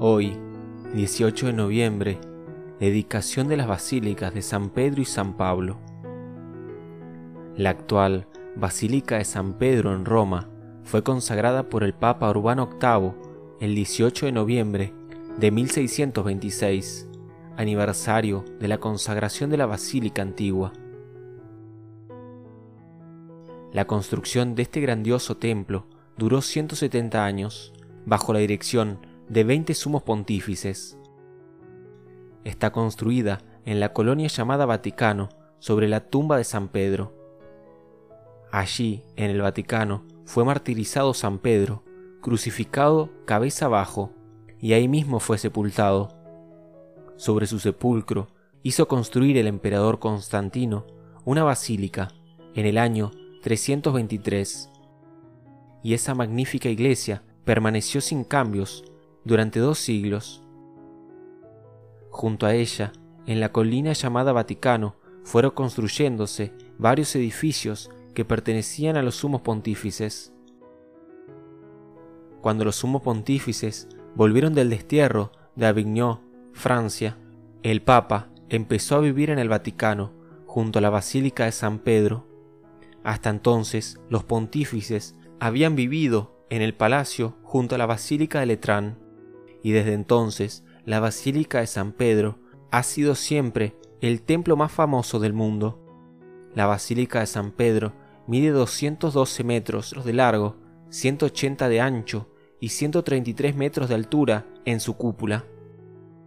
18 0.00 1.46
de 1.46 1.52
noviembre, 1.52 2.18
dedicación 2.80 3.48
de 3.48 3.56
las 3.56 3.68
basílicas 3.68 4.34
de 4.34 4.42
San 4.42 4.70
Pedro 4.70 5.00
y 5.02 5.04
San 5.04 5.36
Pablo. 5.36 5.78
La 7.56 7.70
actual 7.70 8.26
Basílica 8.56 9.18
de 9.18 9.24
San 9.24 9.54
Pedro 9.54 9.94
en 9.94 10.04
Roma 10.04 10.48
fue 10.84 11.02
consagrada 11.02 11.68
por 11.68 11.84
el 11.84 11.94
Papa 11.94 12.28
Urbano 12.30 12.68
VIII 12.80 13.12
el 13.60 13.74
18 13.74 14.26
de 14.26 14.32
noviembre 14.32 14.92
de 15.38 15.50
1626, 15.50 17.08
aniversario 17.56 18.44
de 18.58 18.68
la 18.68 18.78
consagración 18.78 19.50
de 19.50 19.56
la 19.56 19.66
Basílica 19.66 20.22
Antigua. 20.22 20.72
La 23.72 23.86
construcción 23.86 24.54
de 24.54 24.62
este 24.62 24.80
grandioso 24.80 25.36
templo 25.36 25.86
duró 26.18 26.42
170 26.42 27.24
años, 27.24 27.72
bajo 28.04 28.32
la 28.32 28.40
dirección 28.40 29.11
de 29.32 29.44
20 29.44 29.72
sumos 29.72 30.02
pontífices. 30.02 30.98
Está 32.44 32.70
construida 32.70 33.40
en 33.64 33.80
la 33.80 33.94
colonia 33.94 34.28
llamada 34.28 34.66
Vaticano, 34.66 35.30
sobre 35.58 35.88
la 35.88 36.00
tumba 36.00 36.36
de 36.36 36.44
San 36.44 36.68
Pedro. 36.68 37.14
Allí, 38.50 39.04
en 39.16 39.30
el 39.30 39.40
Vaticano, 39.40 40.04
fue 40.26 40.44
martirizado 40.44 41.14
San 41.14 41.38
Pedro, 41.38 41.82
crucificado 42.20 43.08
cabeza 43.24 43.66
abajo, 43.66 44.12
y 44.60 44.74
ahí 44.74 44.86
mismo 44.86 45.18
fue 45.18 45.38
sepultado. 45.38 46.10
Sobre 47.16 47.46
su 47.46 47.58
sepulcro 47.58 48.28
hizo 48.62 48.86
construir 48.86 49.38
el 49.38 49.46
emperador 49.46 49.98
Constantino 49.98 50.86
una 51.24 51.42
basílica 51.42 52.08
en 52.54 52.66
el 52.66 52.76
año 52.76 53.12
323. 53.40 54.70
Y 55.82 55.94
esa 55.94 56.14
magnífica 56.14 56.68
iglesia 56.68 57.22
permaneció 57.46 58.02
sin 58.02 58.24
cambios 58.24 58.84
durante 59.24 59.60
dos 59.60 59.78
siglos. 59.78 60.42
Junto 62.10 62.46
a 62.46 62.54
ella, 62.54 62.92
en 63.26 63.40
la 63.40 63.52
colina 63.52 63.92
llamada 63.92 64.32
Vaticano, 64.32 64.96
fueron 65.24 65.52
construyéndose 65.52 66.52
varios 66.78 67.14
edificios 67.14 67.90
que 68.14 68.24
pertenecían 68.24 68.96
a 68.96 69.02
los 69.02 69.16
sumos 69.16 69.40
pontífices. 69.42 70.32
Cuando 72.40 72.64
los 72.64 72.76
sumos 72.76 73.02
pontífices 73.02 73.88
volvieron 74.14 74.54
del 74.54 74.68
destierro 74.68 75.32
de 75.54 75.66
Avignon, 75.66 76.20
Francia, 76.52 77.16
el 77.62 77.82
Papa 77.82 78.30
empezó 78.48 78.96
a 78.96 79.00
vivir 79.00 79.30
en 79.30 79.38
el 79.38 79.48
Vaticano, 79.48 80.12
junto 80.44 80.80
a 80.80 80.82
la 80.82 80.90
Basílica 80.90 81.46
de 81.46 81.52
San 81.52 81.78
Pedro. 81.78 82.26
Hasta 83.04 83.30
entonces, 83.30 84.00
los 84.10 84.24
pontífices 84.24 85.16
habían 85.40 85.76
vivido 85.76 86.44
en 86.50 86.60
el 86.60 86.74
palacio 86.74 87.38
junto 87.42 87.74
a 87.74 87.78
la 87.78 87.86
Basílica 87.86 88.40
de 88.40 88.46
Letrán 88.46 89.01
y 89.62 89.72
desde 89.72 89.94
entonces 89.94 90.64
la 90.84 91.00
Basílica 91.00 91.60
de 91.60 91.66
San 91.66 91.92
Pedro 91.92 92.38
ha 92.70 92.82
sido 92.82 93.14
siempre 93.14 93.76
el 94.00 94.22
templo 94.22 94.56
más 94.56 94.72
famoso 94.72 95.20
del 95.20 95.32
mundo. 95.32 95.78
La 96.54 96.66
Basílica 96.66 97.20
de 97.20 97.26
San 97.26 97.52
Pedro 97.52 97.92
mide 98.26 98.50
212 98.50 99.44
metros 99.44 99.94
de 100.04 100.12
largo, 100.12 100.56
180 100.90 101.68
de 101.68 101.80
ancho 101.80 102.28
y 102.60 102.70
133 102.70 103.56
metros 103.56 103.88
de 103.88 103.94
altura 103.94 104.46
en 104.64 104.80
su 104.80 104.96
cúpula. 104.96 105.44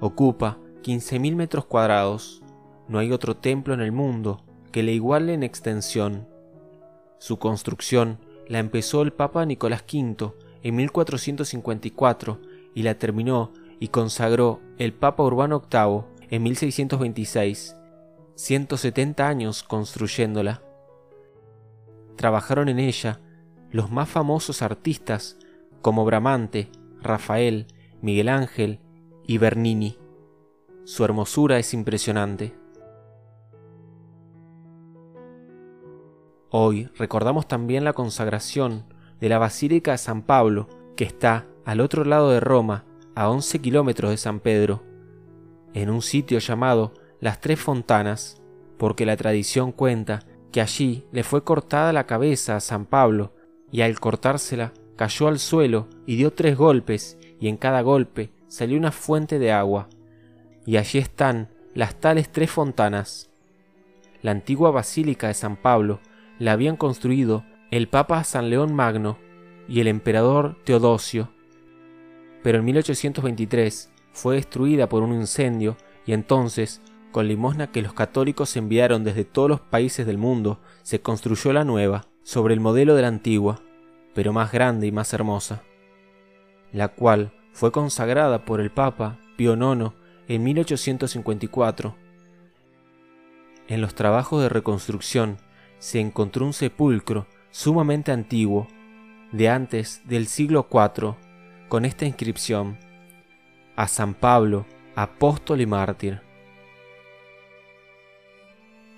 Ocupa 0.00 0.58
15.000 0.82 1.34
metros 1.34 1.64
cuadrados. 1.66 2.42
No 2.88 2.98
hay 2.98 3.12
otro 3.12 3.36
templo 3.36 3.74
en 3.74 3.80
el 3.80 3.92
mundo 3.92 4.44
que 4.70 4.82
le 4.82 4.92
iguale 4.92 5.34
en 5.34 5.42
extensión. 5.42 6.28
Su 7.18 7.38
construcción 7.38 8.18
la 8.48 8.58
empezó 8.58 9.02
el 9.02 9.12
Papa 9.12 9.44
Nicolás 9.44 9.84
V 9.92 10.32
en 10.62 10.76
1454 10.76 12.40
y 12.76 12.82
la 12.82 12.98
terminó 12.98 13.52
y 13.80 13.88
consagró 13.88 14.60
el 14.76 14.92
Papa 14.92 15.22
Urbano 15.22 15.62
VIII 15.72 16.02
en 16.28 16.42
1626, 16.42 17.74
170 18.34 19.26
años 19.26 19.62
construyéndola. 19.62 20.62
Trabajaron 22.16 22.68
en 22.68 22.78
ella 22.78 23.22
los 23.70 23.90
más 23.90 24.10
famosos 24.10 24.60
artistas 24.60 25.38
como 25.80 26.04
Bramante, 26.04 26.68
Rafael, 27.00 27.66
Miguel 28.02 28.28
Ángel 28.28 28.80
y 29.26 29.38
Bernini. 29.38 29.98
Su 30.84 31.02
hermosura 31.02 31.58
es 31.58 31.72
impresionante. 31.72 32.54
Hoy 36.50 36.90
recordamos 36.96 37.48
también 37.48 37.84
la 37.84 37.94
consagración 37.94 38.84
de 39.18 39.30
la 39.30 39.38
Basílica 39.38 39.92
de 39.92 39.98
San 39.98 40.20
Pablo, 40.20 40.68
que 40.94 41.04
está 41.04 41.46
al 41.66 41.80
otro 41.80 42.04
lado 42.04 42.30
de 42.30 42.38
Roma, 42.38 42.84
a 43.16 43.28
11 43.28 43.58
kilómetros 43.58 44.12
de 44.12 44.16
San 44.16 44.38
Pedro, 44.38 44.84
en 45.74 45.90
un 45.90 46.00
sitio 46.00 46.38
llamado 46.38 46.94
Las 47.20 47.40
Tres 47.40 47.58
Fontanas, 47.58 48.40
porque 48.78 49.04
la 49.04 49.16
tradición 49.16 49.72
cuenta 49.72 50.20
que 50.52 50.60
allí 50.60 51.04
le 51.10 51.24
fue 51.24 51.42
cortada 51.42 51.92
la 51.92 52.06
cabeza 52.06 52.54
a 52.54 52.60
San 52.60 52.86
Pablo 52.86 53.34
y 53.72 53.80
al 53.80 53.98
cortársela 53.98 54.72
cayó 54.94 55.26
al 55.26 55.40
suelo 55.40 55.88
y 56.06 56.14
dio 56.14 56.32
tres 56.32 56.56
golpes 56.56 57.18
y 57.40 57.48
en 57.48 57.56
cada 57.56 57.80
golpe 57.80 58.30
salió 58.46 58.78
una 58.78 58.92
fuente 58.92 59.40
de 59.40 59.50
agua. 59.50 59.88
Y 60.64 60.76
allí 60.76 61.00
están 61.00 61.48
las 61.74 61.96
tales 61.96 62.30
tres 62.30 62.52
fontanas. 62.52 63.28
La 64.22 64.30
antigua 64.30 64.70
basílica 64.70 65.26
de 65.26 65.34
San 65.34 65.56
Pablo 65.56 65.98
la 66.38 66.52
habían 66.52 66.76
construido 66.76 67.44
el 67.72 67.88
Papa 67.88 68.22
San 68.22 68.50
León 68.50 68.72
Magno 68.72 69.18
y 69.68 69.80
el 69.80 69.88
emperador 69.88 70.56
Teodosio 70.64 71.35
pero 72.46 72.60
en 72.60 72.64
1823 72.66 73.90
fue 74.12 74.36
destruida 74.36 74.88
por 74.88 75.02
un 75.02 75.12
incendio 75.12 75.76
y 76.06 76.12
entonces, 76.12 76.80
con 77.10 77.26
limosna 77.26 77.72
que 77.72 77.82
los 77.82 77.92
católicos 77.92 78.56
enviaron 78.56 79.02
desde 79.02 79.24
todos 79.24 79.50
los 79.50 79.60
países 79.60 80.06
del 80.06 80.16
mundo, 80.16 80.60
se 80.84 81.00
construyó 81.00 81.52
la 81.52 81.64
nueva, 81.64 82.06
sobre 82.22 82.54
el 82.54 82.60
modelo 82.60 82.94
de 82.94 83.02
la 83.02 83.08
antigua, 83.08 83.62
pero 84.14 84.32
más 84.32 84.52
grande 84.52 84.86
y 84.86 84.92
más 84.92 85.12
hermosa, 85.12 85.64
la 86.70 86.86
cual 86.86 87.32
fue 87.50 87.72
consagrada 87.72 88.44
por 88.44 88.60
el 88.60 88.70
Papa 88.70 89.18
Pío 89.36 89.54
IX 89.54 89.90
en 90.28 90.44
1854. 90.44 91.96
En 93.66 93.80
los 93.80 93.96
trabajos 93.96 94.40
de 94.40 94.50
reconstrucción 94.50 95.38
se 95.80 95.98
encontró 95.98 96.46
un 96.46 96.52
sepulcro 96.52 97.26
sumamente 97.50 98.12
antiguo, 98.12 98.68
de 99.32 99.48
antes 99.48 100.00
del 100.04 100.28
siglo 100.28 100.68
IV, 100.70 101.16
con 101.68 101.84
esta 101.84 102.04
inscripción, 102.04 102.78
a 103.74 103.88
San 103.88 104.14
Pablo, 104.14 104.66
apóstol 104.94 105.60
y 105.60 105.66
mártir. 105.66 106.20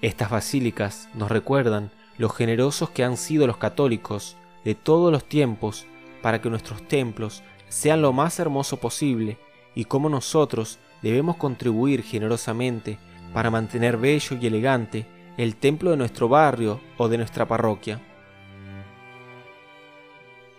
Estas 0.03 0.31
basílicas 0.31 1.09
nos 1.15 1.31
recuerdan 1.31 1.91
lo 2.19 2.29
generosos 2.29 2.91
que 2.91 3.05
han 3.05 3.17
sido 3.17 3.47
los 3.47 3.57
católicos 3.57 4.37
de 4.65 4.75
todos 4.75 5.11
los 5.11 5.25
tiempos 5.25 5.87
para 6.23 6.41
que 6.41 6.51
nuestros 6.51 6.87
templos 6.87 7.43
sean 7.69 8.03
lo 8.03 8.13
más 8.13 8.39
hermoso 8.39 8.77
posible 8.79 9.39
y 9.75 9.87
cómo 9.87 10.09
nosotros 10.09 10.79
debemos 11.03 11.37
contribuir 11.37 12.03
generosamente 12.03 12.99
para 13.33 13.51
mantener 13.51 13.97
bello 13.97 14.37
y 14.41 14.47
elegante 14.47 15.07
el 15.37 15.57
templo 15.57 15.91
de 15.91 15.97
nuestro 15.97 16.29
barrio 16.29 16.81
o 16.97 17.09
de 17.09 17.19
nuestra 17.19 17.47
parroquia. 17.47 18.01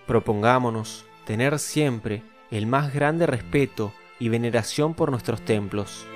Propongámonos 0.08 1.06
tener 1.29 1.59
siempre 1.59 2.23
el 2.50 2.66
más 2.66 2.91
grande 2.91 3.28
respeto 3.28 3.94
y 4.17 4.29
veneración 4.29 4.95
por 4.95 5.12
nuestros 5.12 5.45
templos. 5.45 6.07